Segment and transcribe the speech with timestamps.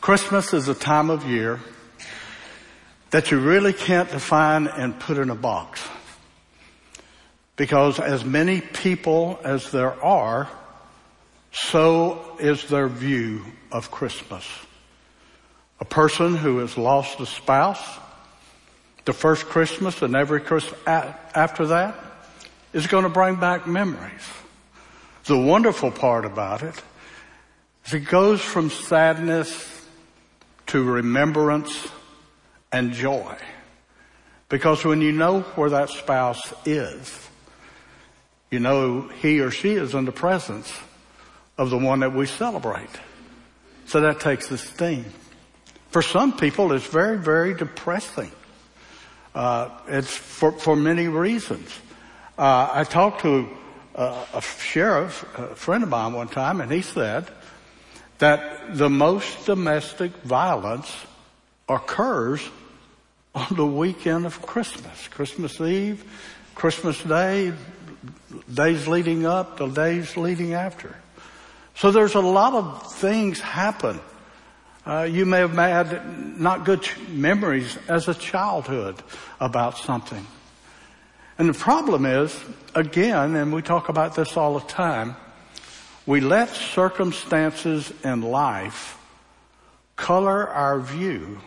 [0.00, 1.60] Christmas is a time of year
[3.10, 5.86] that you really can't define and put in a box.
[7.56, 10.48] Because as many people as there are,
[11.52, 14.46] so is their view of Christmas.
[15.80, 17.98] A person who has lost a spouse,
[19.04, 21.94] the first Christmas and every Christmas after that
[22.72, 24.28] is going to bring back memories.
[25.26, 26.82] The wonderful part about it
[27.84, 29.79] is it goes from sadness
[30.70, 31.88] to remembrance
[32.72, 33.36] and joy.
[34.48, 37.28] Because when you know where that spouse is,
[38.50, 40.72] you know he or she is in the presence
[41.58, 42.88] of the one that we celebrate.
[43.86, 45.04] So that takes the sting.
[45.90, 48.30] For some people, it's very, very depressing.
[49.34, 51.68] Uh, it's for, for many reasons.
[52.38, 53.48] Uh, I talked to
[53.94, 57.28] a, a sheriff, a friend of mine one time, and he said
[58.20, 60.94] that the most domestic violence
[61.68, 62.48] occurs
[63.34, 66.04] on the weekend of Christmas, Christmas Eve,
[66.54, 67.52] Christmas Day,
[68.52, 70.94] days leading up, the days leading after.
[71.76, 74.00] So there's a lot of things happen.
[74.84, 79.02] Uh, you may have had not good memories as a childhood
[79.38, 80.26] about something.
[81.38, 82.38] And the problem is,
[82.74, 85.16] again, and we talk about this all the time,
[86.10, 88.98] we let circumstances in life
[89.94, 91.38] color our view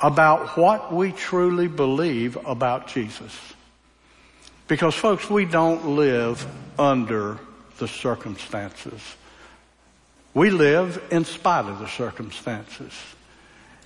[0.00, 3.36] about what we truly believe about Jesus.
[4.68, 6.46] Because folks, we don't live
[6.78, 7.40] under
[7.78, 9.02] the circumstances.
[10.32, 12.92] We live in spite of the circumstances.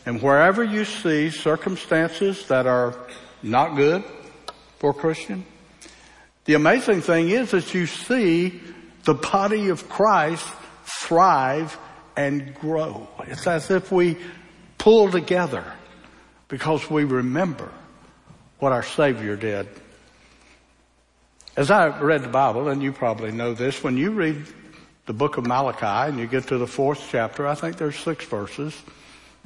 [0.04, 2.94] And wherever you see circumstances that are
[3.42, 4.04] not good
[4.80, 5.46] for a Christian,
[6.44, 8.60] the amazing thing is that you see
[9.04, 10.46] the body of Christ
[10.84, 11.76] thrive
[12.16, 13.08] and grow.
[13.26, 14.16] It's as if we
[14.78, 15.64] pull together
[16.48, 17.70] because we remember
[18.58, 19.68] what our Savior did.
[21.56, 24.46] As I read the Bible, and you probably know this, when you read
[25.06, 28.24] the book of Malachi and you get to the fourth chapter, I think there's six
[28.24, 28.76] verses,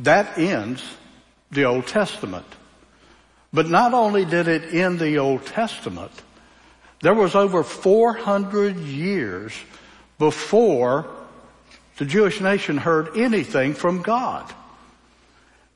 [0.00, 0.82] that ends
[1.50, 2.46] the Old Testament.
[3.52, 6.12] But not only did it end the Old Testament,
[7.04, 9.52] there was over 400 years
[10.18, 11.06] before
[11.98, 14.50] the Jewish nation heard anything from God.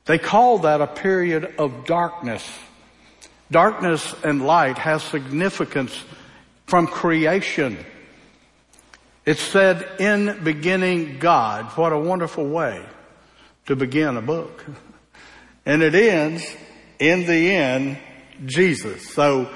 [0.06, 2.48] They call that a period of darkness.
[3.50, 6.02] Darkness and light has significance
[6.64, 7.76] from creation.
[9.26, 11.66] It said, in beginning God.
[11.76, 12.82] What a wonderful way
[13.66, 14.64] to begin a book.
[15.66, 16.42] And it ends,
[16.98, 17.98] in the end,
[18.46, 19.06] Jesus.
[19.10, 19.50] So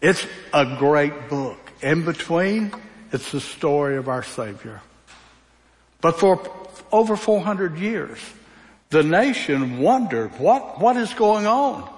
[0.00, 1.58] it's a great book.
[1.82, 2.72] In between,
[3.12, 4.80] it's the story of our Savior.
[6.00, 6.40] But for
[6.92, 8.18] over 400 years,
[8.90, 11.90] the nation wondered, what, what is going on?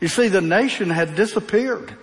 [0.00, 1.96] You see, the nation had disappeared.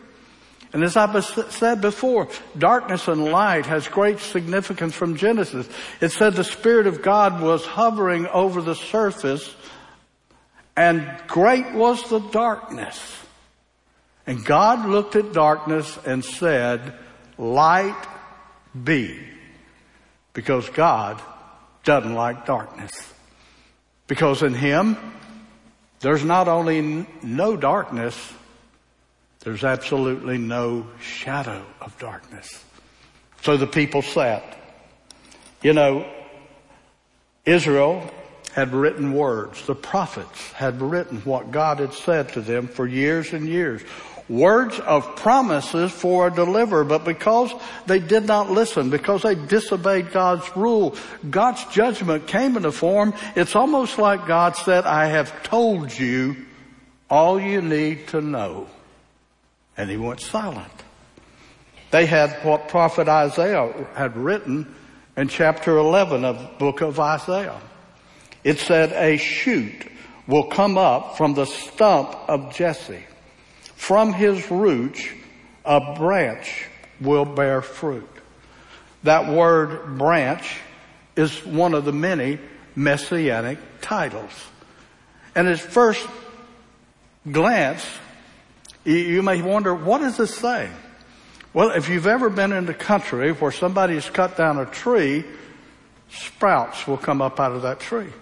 [0.74, 5.68] And as I said before, darkness and light has great significance from Genesis.
[6.00, 9.54] It said the Spirit of God was hovering over the surface
[10.78, 13.21] and great was the darkness.
[14.28, 16.94] And God looked at darkness and said,
[17.38, 18.08] light
[18.84, 19.20] be.
[20.34, 21.22] Because God
[21.84, 23.14] doesn't like darkness.
[24.08, 24.98] Because in Him,
[26.00, 28.34] there's not only no darkness,
[29.42, 32.64] there's absolutely no shadow of darkness.
[33.42, 34.58] So the people sat.
[35.64, 36.08] You know,
[37.46, 38.10] Israel
[38.54, 39.66] had written words.
[39.66, 43.82] The prophets had written what God had said to them for years and years
[44.30, 47.54] words of promises for a deliverer, but because
[47.86, 50.96] they did not listen, because they disobeyed God's rule,
[51.30, 56.38] God's judgment came in the form, it's almost like God said, I have told you
[57.10, 58.68] all you need to know.
[59.78, 60.72] And he went silent.
[61.92, 64.74] They had what prophet Isaiah had written
[65.18, 67.60] in chapter 11 of the book of Isaiah.
[68.44, 69.88] It said, a shoot
[70.26, 73.04] will come up from the stump of Jesse
[73.82, 75.04] from his roots,
[75.66, 76.68] a branch
[77.02, 78.08] will bear fruit.
[79.02, 80.60] That word branch
[81.16, 82.38] is one of the many
[82.76, 84.30] messianic titles.
[85.34, 86.08] And at first
[87.30, 87.84] glance,
[88.86, 90.70] you may wonder, what does this say?
[91.52, 95.26] Well, if you've ever been in the country where somebody's cut down a tree,
[96.12, 98.14] sprouts will come up out of that tree.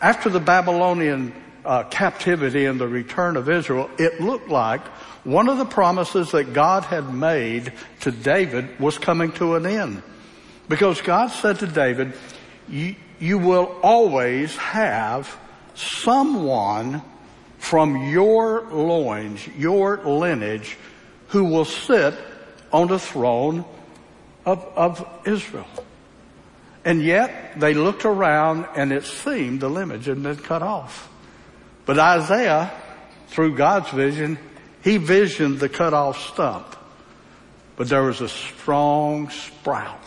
[0.00, 1.34] After the Babylonian
[1.64, 4.86] uh, captivity and the return of Israel, it looked like
[5.24, 10.02] one of the promises that God had made to David was coming to an end.
[10.68, 12.14] Because God said to David,
[12.68, 15.36] you, will always have
[15.74, 17.02] someone
[17.58, 20.76] from your loins, your lineage,
[21.28, 22.14] who will sit
[22.72, 23.64] on the throne
[24.44, 25.66] of, of Israel.
[26.84, 31.10] And yet they looked around and it seemed the lineage had been cut off.
[31.86, 32.72] But Isaiah,
[33.28, 34.38] through God's vision,
[34.82, 36.76] he visioned the cut off stump.
[37.76, 40.02] But there was a strong sprout.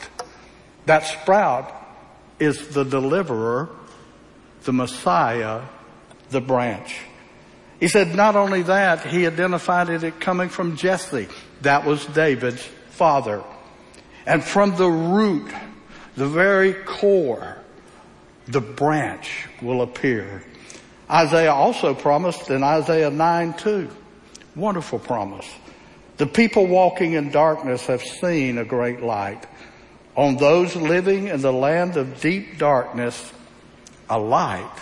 [0.85, 1.73] That sprout
[2.39, 3.69] is the deliverer,
[4.63, 5.63] the Messiah,
[6.29, 6.99] the branch.
[7.79, 11.27] He said not only that, he identified it coming from Jesse.
[11.61, 13.43] That was David's father.
[14.25, 15.51] And from the root,
[16.15, 17.57] the very core,
[18.47, 20.43] the branch will appear.
[21.09, 23.89] Isaiah also promised in Isaiah 9 2.
[24.55, 25.49] Wonderful promise.
[26.17, 29.45] The people walking in darkness have seen a great light.
[30.15, 33.31] On those living in the land of deep darkness,
[34.09, 34.79] a light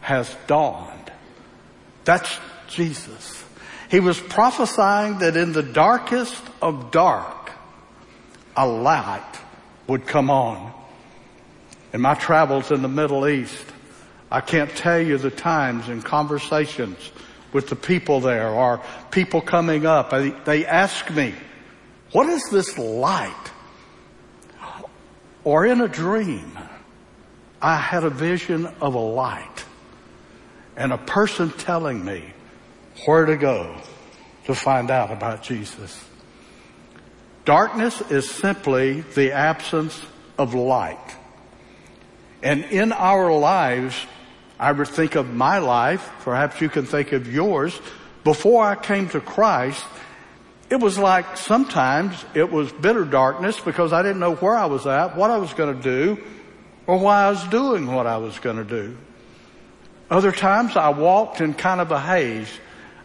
[0.00, 1.10] has dawned.
[2.04, 3.42] That's Jesus.
[3.90, 7.50] He was prophesying that in the darkest of dark,
[8.56, 9.40] a light
[9.86, 10.72] would come on.
[11.92, 13.64] In my travels in the Middle East,
[14.30, 16.98] I can't tell you the times and conversations
[17.52, 20.10] with the people there or people coming up.
[20.44, 21.34] They ask me,
[22.12, 23.32] what is this light?
[25.44, 26.58] Or in a dream,
[27.62, 29.64] I had a vision of a light
[30.76, 32.24] and a person telling me
[33.04, 33.76] where to go
[34.46, 36.04] to find out about Jesus.
[37.44, 40.00] Darkness is simply the absence
[40.36, 41.16] of light.
[42.42, 43.94] And in our lives,
[44.58, 47.78] I would think of my life, perhaps you can think of yours,
[48.24, 49.84] before I came to Christ,
[50.68, 54.86] it was like sometimes it was bitter darkness because I didn't know where I was
[54.86, 56.22] at, what I was going to do,
[56.86, 58.96] or why I was doing what I was going to do.
[60.10, 62.48] Other times I walked in kind of a haze.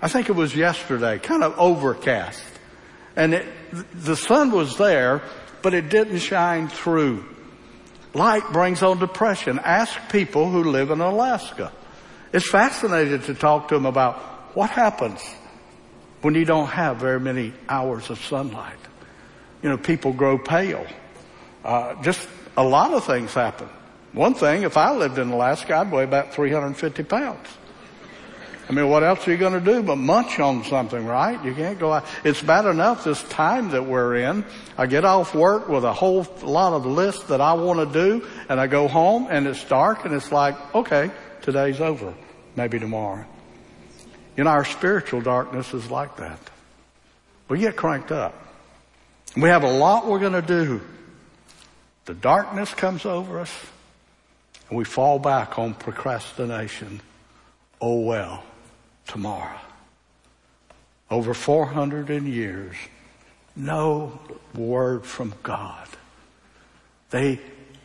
[0.01, 2.43] I think it was yesterday, kind of overcast.
[3.15, 3.45] And it,
[3.93, 5.21] the sun was there,
[5.61, 7.25] but it didn't shine through.
[8.13, 9.59] Light brings on depression.
[9.59, 11.71] Ask people who live in Alaska.
[12.33, 14.15] It's fascinating to talk to them about
[14.55, 15.21] what happens
[16.21, 18.77] when you don't have very many hours of sunlight.
[19.63, 20.85] You know, people grow pale.
[21.63, 22.27] Uh, just
[22.57, 23.69] a lot of things happen.
[24.13, 27.47] One thing, if I lived in Alaska, I'd weigh about 350 pounds.
[28.71, 31.43] I mean, what else are you going to do but munch on something, right?
[31.43, 32.05] You can't go out.
[32.23, 34.45] It's bad enough this time that we're in.
[34.77, 38.25] I get off work with a whole lot of lists that I want to do
[38.47, 42.13] and I go home and it's dark and it's like, okay, today's over.
[42.55, 43.25] Maybe tomorrow.
[44.37, 46.39] You know, our spiritual darkness is like that.
[47.49, 48.33] We get cranked up.
[49.35, 50.79] We have a lot we're going to do.
[52.05, 53.53] The darkness comes over us
[54.69, 57.01] and we fall back on procrastination.
[57.81, 58.45] Oh well
[59.11, 59.59] tomorrow.
[61.09, 62.77] Over 400 years,
[63.57, 64.17] no
[64.55, 65.85] word from God.
[67.09, 67.41] They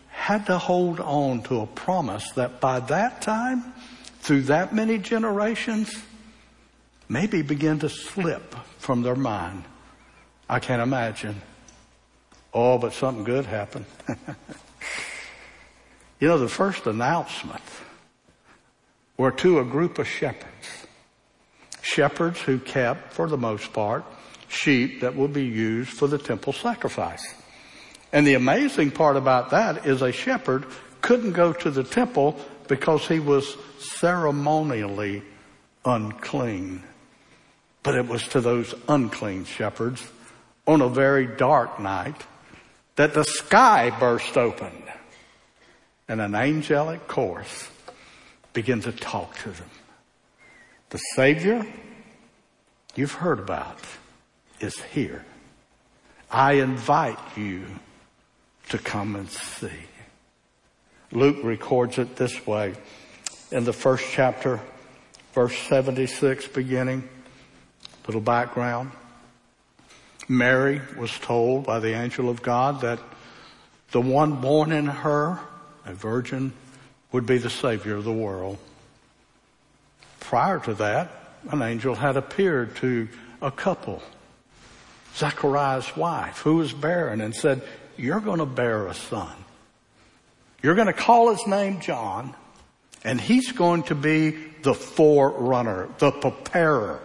[0.09, 3.75] had to hold on to a promise that by that time,
[4.21, 5.93] through that many generations,
[7.09, 9.65] maybe begin to slip from their mind.
[10.49, 11.43] I can't imagine.
[12.55, 13.87] Oh, but something good happened.
[16.21, 17.65] you know, the first announcement
[19.17, 20.86] were to a group of shepherds
[21.87, 24.05] shepherds who kept, for the most part,
[24.49, 27.35] sheep that would be used for the temple sacrifice.
[28.13, 30.67] And the amazing part about that is a shepherd
[31.01, 32.37] couldn't go to the temple
[32.69, 35.23] because he was ceremonially
[35.85, 36.83] unclean.
[37.83, 40.03] But it was to those unclean shepherds
[40.67, 42.21] on a very dark night
[42.97, 44.73] that the sky burst open
[46.09, 47.71] and an angelic chorus
[48.53, 49.71] began to talk to them.
[50.91, 51.67] The Savior
[52.95, 53.81] you've heard about
[54.61, 55.25] is here.
[56.31, 57.65] I invite you
[58.69, 59.69] to come and see.
[61.13, 62.75] Luke records it this way
[63.51, 64.61] in the first chapter,
[65.33, 67.09] verse 76 beginning,
[68.07, 68.93] little background.
[70.29, 72.99] Mary was told by the angel of God that
[73.91, 75.39] the one born in her,
[75.85, 76.53] a virgin,
[77.13, 78.59] would be the savior of the world.
[80.27, 81.13] Prior to that,
[81.51, 83.07] an angel had appeared to
[83.41, 84.03] a couple,
[85.15, 87.63] Zechariah's wife, who was barren and said,
[87.97, 89.33] you're going to bear a son.
[90.65, 92.35] You're going to call his name John
[93.05, 96.99] and he's going to be the forerunner, the preparer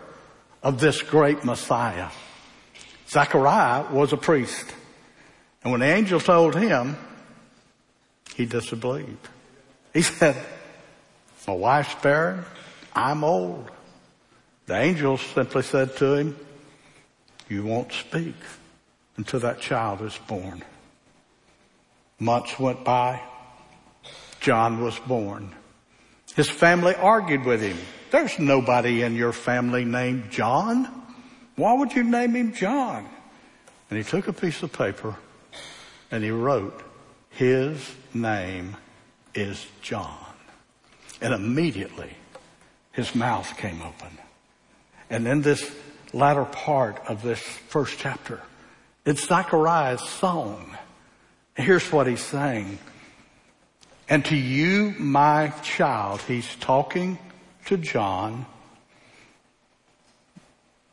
[0.64, 2.10] of this great Messiah.
[3.08, 4.66] Zechariah was a priest.
[5.64, 6.98] And when the angel told him,
[8.36, 9.28] he disbelieved.
[9.94, 10.36] He said,
[11.48, 12.46] my wife's barren.
[12.94, 13.70] I'm old.
[14.66, 16.38] The angel simply said to him,
[17.50, 18.36] you won't speak
[19.18, 20.64] until that child is born.
[22.20, 23.22] Months went by.
[24.40, 25.54] John was born.
[26.36, 27.78] His family argued with him.
[28.12, 30.88] There's nobody in your family named John.
[31.56, 33.08] Why would you name him John?
[33.90, 35.16] And he took a piece of paper
[36.10, 36.82] and he wrote,
[37.30, 38.78] his name
[39.34, 40.18] is John.
[41.22, 42.16] And immediately
[42.92, 44.18] his mouth came open.
[45.10, 45.70] And in this
[46.14, 48.42] latter part of this first chapter,
[49.06, 50.78] it's Zechariah's song.
[51.56, 52.80] Here's what he's saying.
[54.08, 57.18] And to you, my child, he's talking
[57.66, 58.46] to John,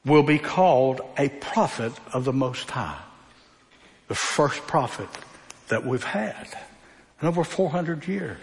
[0.05, 3.01] will be called a prophet of the Most High.
[4.07, 5.09] The first prophet
[5.69, 6.49] that we've had
[7.21, 8.39] in over 400 years.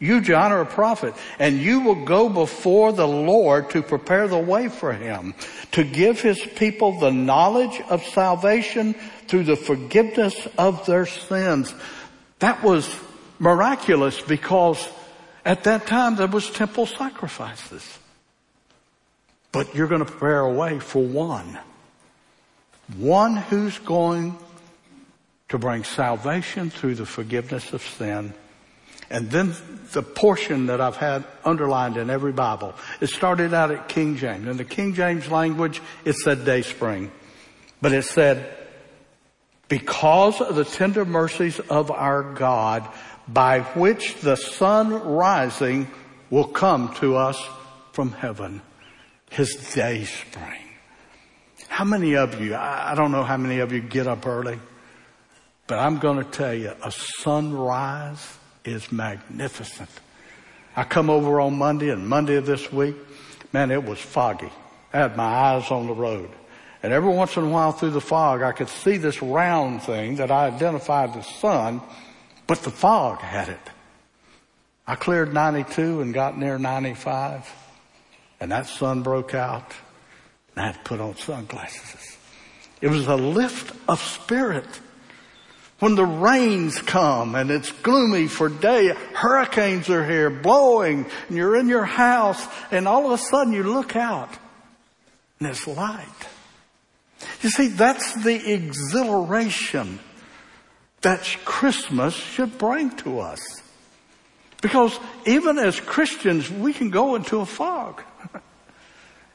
[0.00, 4.38] You, John, are a prophet, and you will go before the Lord to prepare the
[4.38, 5.34] way for him,
[5.72, 8.94] to give his people the knowledge of salvation
[9.26, 11.74] through the forgiveness of their sins.
[12.38, 12.88] That was
[13.40, 14.88] miraculous because
[15.44, 17.98] at that time there was temple sacrifices.
[19.50, 21.58] But you're going to prepare a way for one.
[22.96, 24.38] One who's going
[25.48, 28.32] to bring salvation through the forgiveness of sin
[29.10, 29.54] and then
[29.92, 34.46] the portion that I've had underlined in every Bible, it started out at King James.
[34.46, 37.10] In the King James language, it said day spring.
[37.80, 38.54] But it said,
[39.68, 42.88] because of the tender mercies of our God,
[43.26, 45.88] by which the sun rising
[46.30, 47.42] will come to us
[47.92, 48.62] from heaven.
[49.30, 50.62] His day spring.
[51.68, 54.58] How many of you, I don't know how many of you get up early,
[55.66, 58.38] but I'm going to tell you, a sunrise
[58.72, 59.90] is magnificent.
[60.76, 62.96] I come over on Monday and Monday of this week,
[63.52, 64.50] man, it was foggy.
[64.92, 66.30] I had my eyes on the road.
[66.82, 70.16] And every once in a while through the fog, I could see this round thing
[70.16, 71.80] that I identified as sun,
[72.46, 73.70] but the fog had it.
[74.86, 77.52] I cleared 92 and got near 95,
[78.40, 79.74] and that sun broke out,
[80.54, 82.16] and I had to put on sunglasses.
[82.80, 84.80] It was a lift of spirit.
[85.78, 91.56] When the rains come and it's gloomy for day, hurricanes are here blowing and you're
[91.56, 94.30] in your house and all of a sudden you look out
[95.38, 96.06] and there's light.
[97.42, 100.00] You see, that's the exhilaration
[101.02, 103.40] that Christmas should bring to us.
[104.60, 108.02] Because even as Christians, we can go into a fog.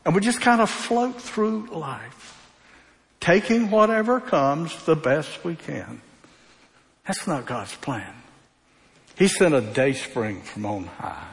[0.06, 2.50] and we just kind of float through life,
[3.22, 6.02] taking whatever comes the best we can.
[7.06, 8.14] That's not God's plan.
[9.18, 11.28] He sent a day spring from on high.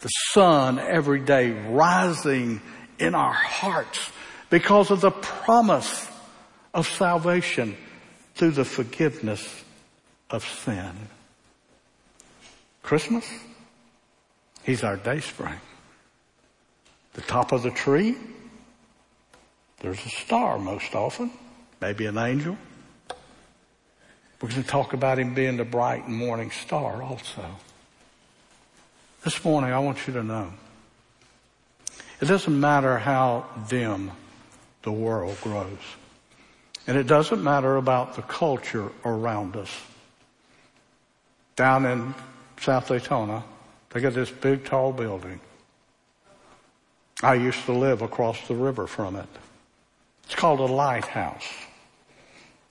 [0.00, 2.60] The sun every day rising
[2.98, 4.10] in our hearts
[4.50, 6.08] because of the promise
[6.74, 7.76] of salvation
[8.34, 9.64] through the forgiveness
[10.30, 10.92] of sin.
[12.82, 13.26] Christmas,
[14.64, 15.58] He's our day spring.
[17.14, 18.16] The top of the tree,
[19.80, 21.30] there's a star most often,
[21.80, 22.56] maybe an angel.
[24.42, 27.44] We're going to talk about him being the bright and morning star also.
[29.22, 30.52] This morning I want you to know
[32.20, 34.10] it doesn't matter how dim
[34.82, 35.78] the world grows.
[36.88, 39.70] And it doesn't matter about the culture around us.
[41.54, 42.12] Down in
[42.60, 43.44] South Daytona,
[43.90, 45.38] they got this big tall building.
[47.22, 49.28] I used to live across the river from it.
[50.24, 51.46] It's called a lighthouse.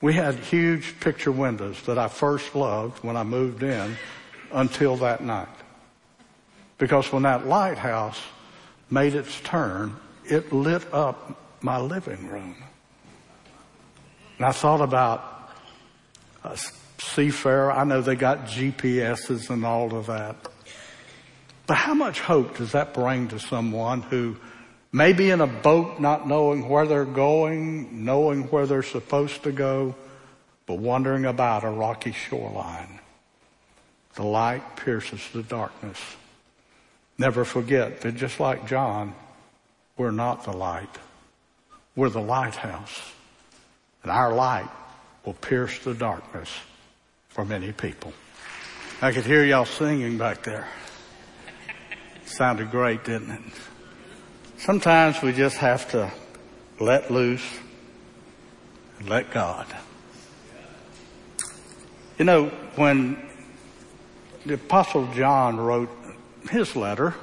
[0.02, 3.96] We had huge picture windows that I first loved when I moved in
[4.52, 5.48] until that night.
[6.80, 8.20] Because when that lighthouse
[8.90, 12.56] made its turn, it lit up my living room.
[14.38, 15.52] And I thought about
[16.44, 16.58] a
[16.98, 17.72] seafarer.
[17.72, 20.36] I know they got GPSs and all of that.
[21.68, 24.38] But how much hope does that bring to someone who
[24.94, 29.96] Maybe in a boat, not knowing where they're going, knowing where they're supposed to go,
[30.66, 33.00] but wandering about a rocky shoreline.
[34.16, 35.98] The light pierces the darkness.
[37.18, 39.16] Never forget that just like John,
[39.96, 40.98] we're not the light.
[41.96, 43.02] We're the lighthouse.
[44.04, 44.70] And our light
[45.26, 46.50] will pierce the darkness
[47.30, 48.12] for many people.
[49.02, 50.68] I could hear y'all singing back there.
[52.26, 53.42] Sounded great, didn't it?
[54.62, 56.12] Sometimes we just have to
[56.80, 57.44] let loose
[59.00, 59.66] and let God.
[62.20, 63.18] You know, when
[64.46, 65.90] the apostle John wrote
[66.52, 67.16] his letter,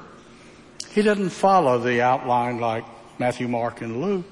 [0.89, 2.83] he didn't follow the outline like
[3.19, 4.25] Matthew, Mark, and Luke.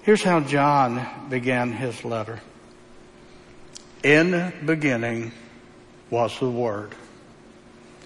[0.00, 2.40] Here's how John began his letter.
[4.02, 5.32] In beginning
[6.08, 6.94] was the Word.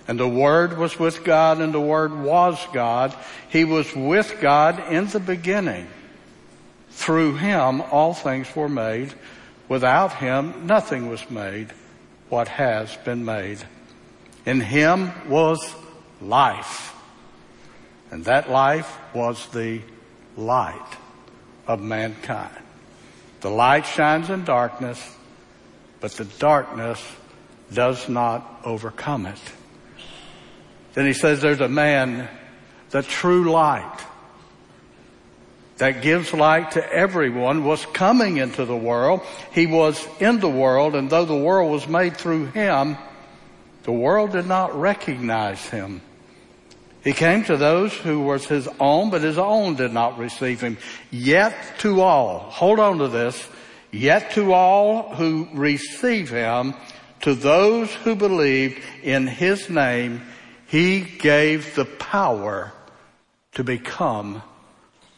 [0.06, 3.14] And the Word was with God and the Word was God.
[3.48, 5.88] He was with God in the beginning.
[6.90, 9.14] Through Him all things were made.
[9.68, 11.72] Without Him nothing was made
[12.28, 13.58] what has been made.
[14.44, 15.74] In Him was
[16.20, 16.94] life.
[18.10, 19.80] And that life was the
[20.36, 20.96] light
[21.66, 22.56] of mankind.
[23.40, 25.16] The light shines in darkness,
[26.00, 27.02] but the darkness
[27.72, 29.40] does not overcome it.
[30.94, 32.28] Then he says there's a man,
[32.90, 34.00] the true light,
[35.78, 39.22] that gives light to everyone was coming into the world.
[39.52, 42.96] He was in the world and though the world was made through him,
[43.82, 46.00] the world did not recognize him.
[47.02, 50.78] He came to those who was his own, but his own did not receive him.
[51.10, 53.46] Yet to all, hold on to this,
[53.90, 56.74] yet to all who receive him,
[57.20, 60.22] to those who believed in his name,
[60.66, 62.72] he gave the power
[63.52, 64.42] to become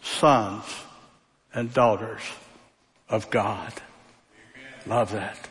[0.02, 0.64] sons
[1.54, 2.22] and daughters
[3.08, 3.72] of God.
[4.86, 5.48] Love that.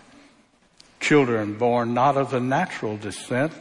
[1.00, 3.52] Children born not of the natural descent,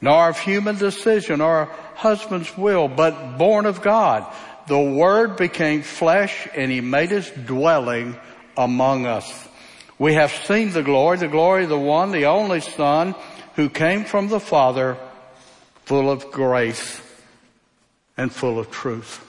[0.00, 4.26] nor of human decision or husband's will, but born of God.
[4.66, 8.16] The Word became flesh and He made His dwelling
[8.56, 9.48] among us.
[9.98, 13.14] We have seen the glory, the glory of the one, the only Son,
[13.56, 14.96] who came from the Father,
[15.90, 17.00] full of grace
[18.16, 19.26] and full of truth.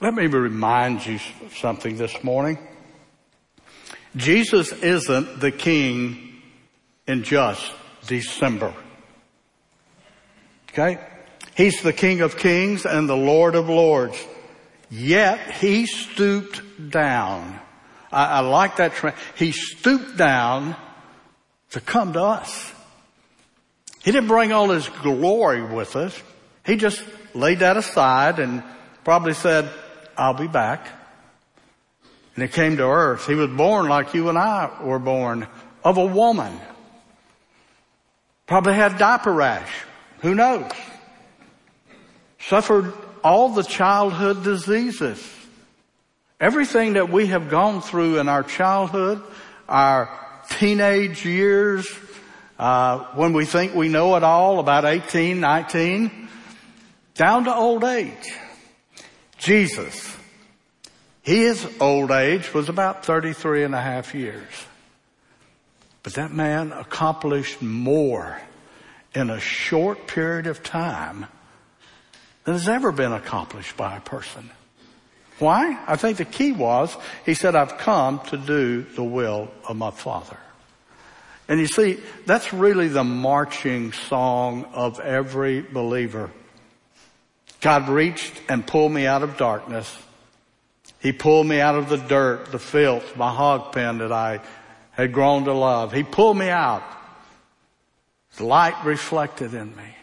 [0.00, 1.20] Let me remind you
[1.54, 2.58] something this morning.
[4.16, 6.42] Jesus isn't the king
[7.06, 7.70] in just
[8.08, 8.74] December.
[10.70, 10.98] Okay?
[11.56, 14.18] He's the King of Kings and the Lord of Lords.
[14.90, 17.60] Yet he stooped down.
[18.10, 18.94] I, I like that.
[18.94, 20.74] Tra- he stooped down
[21.70, 22.72] to come to us.
[24.06, 26.16] He didn't bring all his glory with us.
[26.64, 27.02] He just
[27.34, 28.62] laid that aside and
[29.02, 29.68] probably said,
[30.16, 30.86] I'll be back.
[32.36, 33.26] And he came to earth.
[33.26, 35.48] He was born like you and I were born
[35.82, 36.56] of a woman.
[38.46, 39.72] Probably had diaper rash.
[40.20, 40.70] Who knows?
[42.38, 42.92] Suffered
[43.24, 45.20] all the childhood diseases.
[46.38, 49.20] Everything that we have gone through in our childhood,
[49.68, 50.08] our
[50.48, 51.88] teenage years,
[52.58, 56.28] uh, when we think we know it all, about 18, 19,
[57.14, 58.32] down to old age.
[59.38, 60.16] Jesus,
[61.22, 64.66] his old age was about 33 and a half years.
[66.02, 68.40] But that man accomplished more
[69.14, 71.26] in a short period of time
[72.44, 74.50] than has ever been accomplished by a person.
[75.38, 75.78] Why?
[75.86, 79.90] I think the key was he said, I've come to do the will of my
[79.90, 80.38] Father.
[81.48, 86.30] And you see, that's really the marching song of every believer.
[87.60, 89.96] God reached and pulled me out of darkness.
[91.00, 94.40] He pulled me out of the dirt, the filth, my hog pen that I
[94.90, 95.92] had grown to love.
[95.92, 96.82] He pulled me out
[98.36, 99.96] the light reflected in me.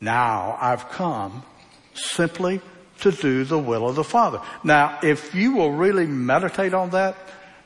[0.00, 1.42] Now I've come
[1.94, 2.60] simply
[3.00, 4.40] to do the will of the Father.
[4.62, 7.16] Now, if you will really meditate on that,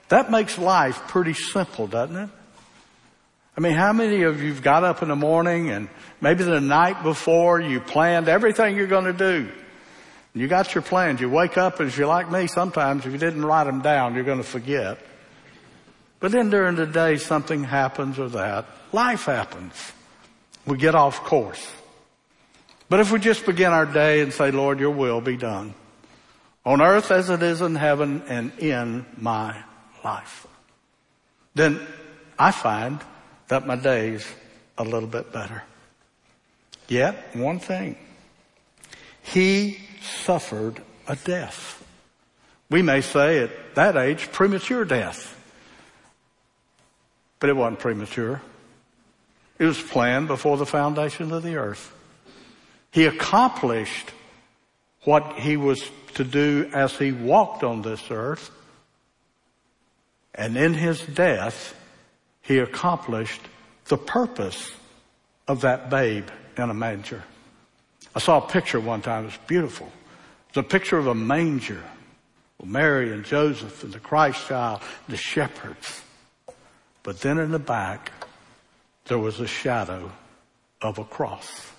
[0.08, 2.30] that makes life pretty simple, doesn't it?
[3.56, 5.88] I mean, how many of you've got up in the morning and
[6.20, 9.48] maybe the night before you planned everything you're going to do?
[10.32, 11.20] You got your plans.
[11.20, 14.24] You wake up as you're like me sometimes, if you didn't write them down, you're
[14.24, 14.98] going to forget.
[16.20, 18.66] But then during the day something happens or that.
[18.92, 19.74] Life happens.
[20.66, 21.66] We get off course.
[22.88, 25.74] But if we just begin our day and say, Lord, your will be done
[26.64, 29.64] on earth as it is in heaven and in my
[30.04, 30.46] life,
[31.54, 31.80] then
[32.38, 33.00] I find
[33.48, 34.26] that my day's
[34.76, 35.62] a little bit better.
[36.88, 37.96] Yet, one thing.
[39.22, 41.84] He suffered a death.
[42.70, 45.34] We may say at that age, premature death.
[47.40, 48.42] But it wasn't premature.
[49.58, 51.92] It was planned before the foundation of the earth.
[52.90, 54.12] He accomplished
[55.04, 58.50] what he was to do as he walked on this earth.
[60.34, 61.74] And in his death,
[62.42, 63.40] he accomplished
[63.86, 64.72] the purpose
[65.46, 67.24] of that babe in a manger.
[68.14, 69.24] I saw a picture one time.
[69.24, 69.90] It was beautiful.
[70.48, 71.82] It's a picture of a manger.
[72.58, 76.02] with Mary and Joseph and the Christ child, the shepherds.
[77.02, 78.12] But then in the back,
[79.06, 80.10] there was a shadow
[80.82, 81.72] of a cross.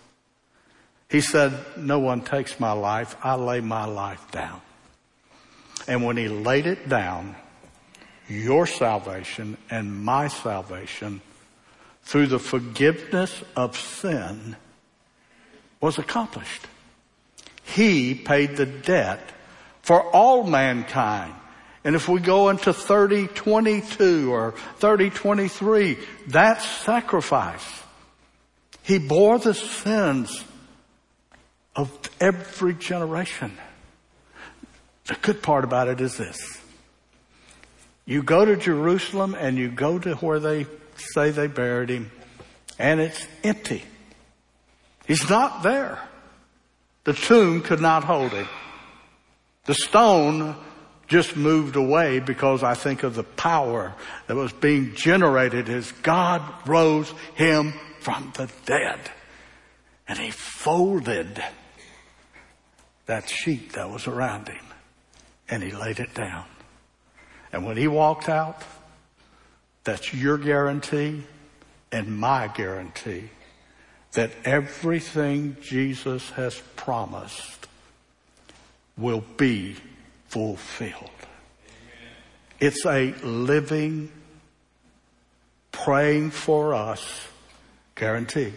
[1.09, 3.15] He said, no one takes my life.
[3.23, 4.61] I lay my life down.
[5.87, 7.35] And when he laid it down,
[8.29, 11.21] your salvation and my salvation
[12.03, 14.55] through the forgiveness of sin
[15.81, 16.67] was accomplished.
[17.63, 19.21] He paid the debt
[19.81, 21.33] for all mankind.
[21.83, 27.83] And if we go into 3022 or 3023, that sacrifice.
[28.83, 30.43] He bore the sins
[31.75, 33.57] of every generation.
[35.05, 36.58] The good part about it is this.
[38.09, 42.09] You go to Jerusalem and you go to where they say they buried him
[42.79, 43.83] and it's empty.
[45.05, 45.99] He's not there.
[47.03, 48.47] The tomb could not hold him.
[49.65, 50.55] The stone
[51.07, 53.93] just moved away because I think of the power
[54.25, 58.99] that was being generated as God rose him from the dead.
[60.07, 61.43] And he folded
[63.05, 64.65] that sheet that was around him
[65.47, 66.45] and he laid it down.
[67.51, 68.61] And when he walked out,
[69.83, 71.23] that's your guarantee
[71.91, 73.29] and my guarantee
[74.13, 77.67] that everything Jesus has promised
[78.97, 79.75] will be
[80.27, 81.09] fulfilled.
[82.59, 84.11] It's a living,
[85.71, 87.27] praying for us
[87.95, 88.53] guarantee.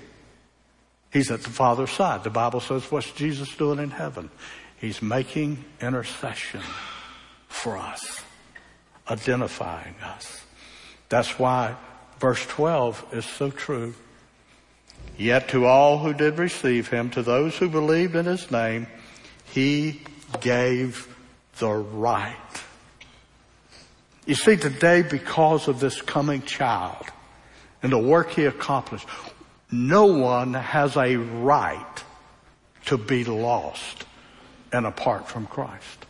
[1.13, 2.25] He's at the Father's side.
[2.25, 4.31] The Bible says, what's Jesus doing in heaven?
[4.79, 6.63] He's making intercession
[7.49, 8.22] for us,
[9.13, 10.43] identifying us.
[11.09, 11.77] That's why
[12.19, 13.95] verse 12 is so true.
[15.19, 18.87] Yet to all who did receive him, to those who believed in his name,
[19.45, 20.01] he
[20.41, 21.15] gave
[21.59, 22.37] the right.
[24.25, 27.05] You see, today, because of this coming child
[27.83, 29.07] and the work he accomplished,
[29.71, 32.05] no one has a right
[32.87, 34.07] to be lost
[34.73, 36.07] and apart from Christ.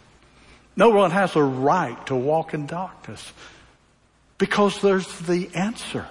[0.76, 3.32] No one has a right to walk in darkness
[4.38, 6.06] because there's the answer.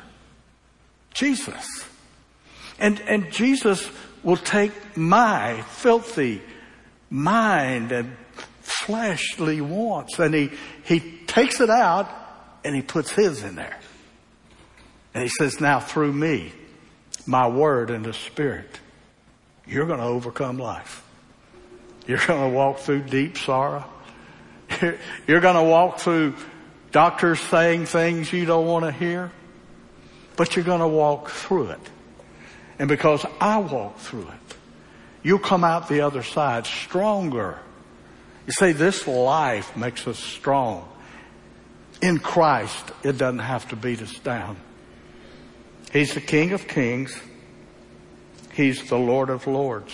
[1.13, 1.67] Jesus.
[2.80, 3.89] And, and Jesus
[4.24, 6.41] will take my filthy
[7.10, 8.15] mind and
[8.62, 10.52] fleshly wants and he,
[10.84, 12.10] he takes it out
[12.63, 13.78] and he puts his in there.
[15.13, 16.54] And he says, now through me,
[17.26, 18.80] my word and the spirit,
[19.67, 21.04] you're going to overcome life.
[22.08, 23.86] You're going to walk through deep sorrow.
[25.27, 26.36] You're going to walk through
[26.91, 29.31] doctors saying things you don't want to hear,
[30.36, 31.79] but you're going to walk through it.
[32.79, 34.55] And because I walk through it,
[35.23, 37.60] you'll come out the other side stronger.
[38.47, 40.88] You see, this life makes us strong.
[42.01, 44.57] In Christ, it doesn't have to beat us down.
[45.93, 47.15] He's the King of Kings.
[48.53, 49.93] He's the Lord of Lords.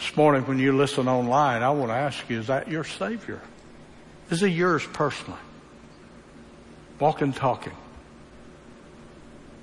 [0.00, 3.38] This morning when you listen online, I want to ask you, is that your Savior?
[4.30, 5.38] Is he yours personally?
[6.98, 7.74] Walking, talking.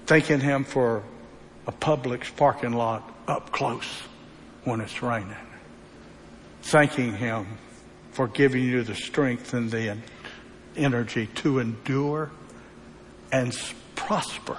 [0.05, 1.01] Thanking Him for
[1.65, 3.89] a Publix parking lot up close
[4.63, 5.33] when it's raining.
[6.61, 7.47] Thanking Him
[8.11, 9.97] for giving you the strength and the
[10.75, 12.29] energy to endure
[13.31, 13.57] and
[13.95, 14.57] prosper.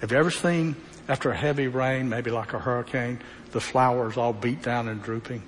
[0.00, 0.76] Have you ever seen
[1.08, 3.18] after a heavy rain, maybe like a hurricane,
[3.52, 5.42] the flowers all beat down and drooping.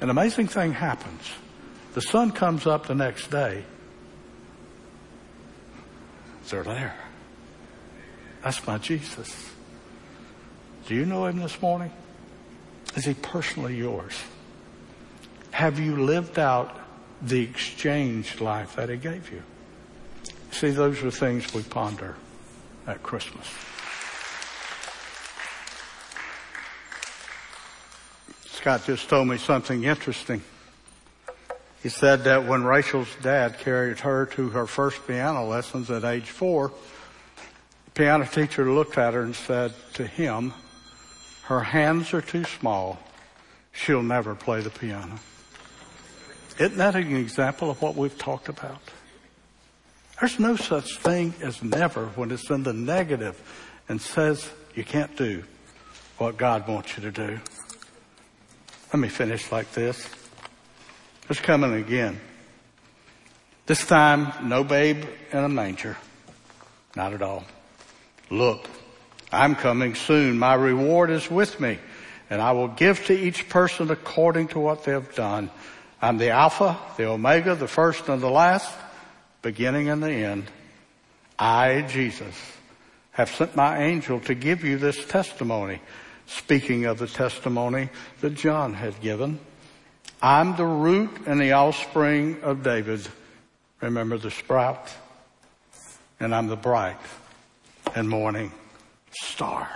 [0.00, 1.30] An amazing thing happens.
[1.94, 3.64] The sun comes up the next day.
[6.48, 6.96] They're there.
[8.42, 9.50] That's my Jesus.
[10.86, 11.90] Do you know him this morning?
[12.96, 14.22] Is he personally yours?
[15.52, 16.78] Have you lived out
[17.22, 19.42] the exchange life that he gave you?
[20.50, 22.16] See, those are things we ponder
[22.86, 23.46] at Christmas.
[28.64, 30.40] Scott just told me something interesting.
[31.82, 36.30] He said that when Rachel's dad carried her to her first piano lessons at age
[36.30, 36.72] four,
[37.84, 40.54] the piano teacher looked at her and said to him,
[41.42, 42.98] her hands are too small.
[43.72, 45.16] She'll never play the piano.
[46.58, 48.80] Isn't that an example of what we've talked about?
[50.18, 53.38] There's no such thing as never when it's in the negative
[53.90, 55.44] and says you can't do
[56.16, 57.40] what God wants you to do.
[58.94, 60.08] Let me finish like this.
[61.28, 62.20] It's coming again.
[63.66, 65.96] This time, no babe in a manger.
[66.94, 67.42] Not at all.
[68.30, 68.68] Look,
[69.32, 70.38] I'm coming soon.
[70.38, 71.80] My reward is with me
[72.30, 75.50] and I will give to each person according to what they have done.
[76.00, 78.72] I'm the Alpha, the Omega, the first and the last,
[79.42, 80.44] beginning and the end.
[81.36, 82.36] I, Jesus,
[83.10, 85.80] have sent my angel to give you this testimony.
[86.26, 89.38] Speaking of the testimony that John had given.
[90.22, 93.06] I'm the root and the offspring of David.
[93.80, 94.92] Remember the sprout?
[96.18, 96.96] And I'm the bright
[97.94, 98.52] and morning
[99.10, 99.68] star.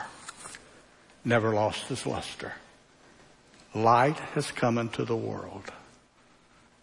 [1.24, 2.54] Never lost his luster.
[3.74, 5.70] Light has come into the world.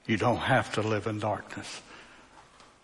[0.06, 1.82] You don't have to live in darkness.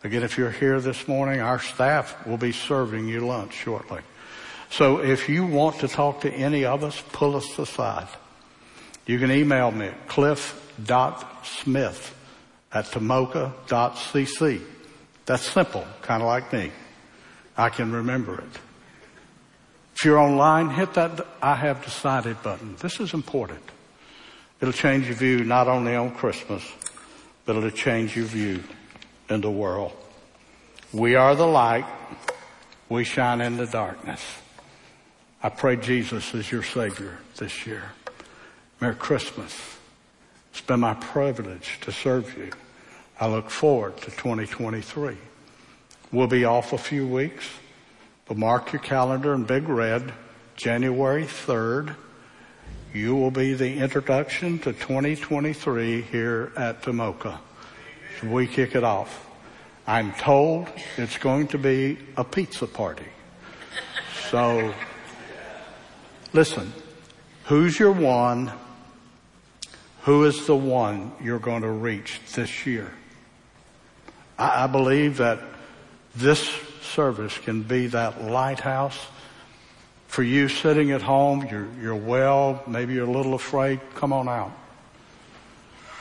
[0.03, 4.01] Again, if you're here this morning, our staff will be serving you lunch shortly.
[4.71, 8.07] So if you want to talk to any of us, pull us aside.
[9.05, 12.15] You can email me at cliff.smith
[12.71, 14.61] at tomoka.cc.
[15.25, 16.71] That's simple, kind of like me.
[17.57, 18.59] I can remember it.
[19.95, 22.77] If you're online, hit that I have decided button.
[22.77, 23.59] This is important.
[24.61, 26.63] It'll change your view not only on Christmas,
[27.45, 28.63] but it'll change your view
[29.29, 29.91] in the world.
[30.93, 31.85] We are the light.
[32.87, 34.21] We shine in the darkness.
[35.43, 37.81] I pray Jesus is your Savior this year.
[38.79, 39.59] Merry Christmas.
[40.51, 42.51] It's been my privilege to serve you.
[43.19, 45.17] I look forward to 2023.
[46.11, 47.49] We'll be off a few weeks,
[48.27, 50.13] but mark your calendar in big red,
[50.57, 51.95] January 3rd.
[52.93, 57.39] You will be the introduction to 2023 here at Tomoka.
[58.19, 59.27] So we kick it off.
[59.87, 63.07] I'm told it's going to be a pizza party.
[64.29, 64.71] So
[66.33, 66.73] listen,
[67.45, 68.51] who's your one?
[70.03, 72.91] Who is the one you're going to reach this year?
[74.37, 75.39] I, I believe that
[76.15, 76.41] this
[76.81, 78.99] service can be that lighthouse
[80.07, 81.47] for you sitting at home.
[81.49, 83.79] You're, you're well, maybe you're a little afraid.
[83.95, 84.51] Come on out.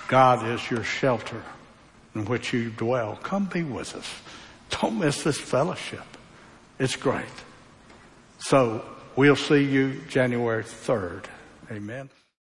[0.08, 1.42] God is your shelter
[2.14, 3.16] in which you dwell.
[3.22, 4.10] Come be with us.
[4.70, 6.02] Don't miss this fellowship.
[6.78, 7.26] It's great.
[8.38, 8.84] So
[9.20, 11.24] we'll see you January 3rd.
[11.70, 12.08] Amen.